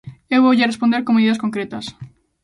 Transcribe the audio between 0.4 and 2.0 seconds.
voulle responder con medidas concretas.